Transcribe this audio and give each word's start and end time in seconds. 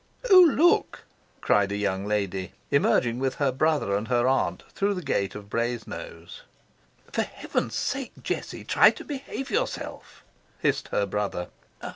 "Oh, 0.31 0.41
look!" 0.51 1.03
cried 1.41 1.71
a 1.71 1.77
young 1.77 2.07
lady 2.07 2.53
emerging 2.71 3.19
with 3.19 3.35
her 3.35 3.51
brother 3.51 3.95
and 3.95 4.07
her 4.07 4.27
aunt 4.27 4.63
through 4.71 4.95
the 4.95 5.03
gate 5.03 5.35
of 5.35 5.47
Brasenose. 5.47 6.41
"For 7.13 7.21
heaven's 7.21 7.75
sake, 7.75 8.13
Jessie, 8.23 8.63
try 8.63 8.89
to 8.89 9.03
behave 9.05 9.51
yourself," 9.51 10.25
hissed 10.57 10.87
her 10.87 11.05
brother. 11.05 11.49